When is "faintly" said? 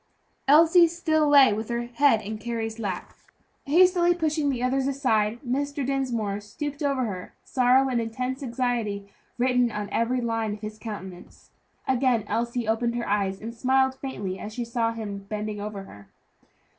13.93-14.39